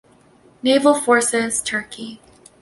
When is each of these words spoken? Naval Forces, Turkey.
Naval 0.63 0.95
Forces, 0.95 1.61
Turkey. 1.61 2.19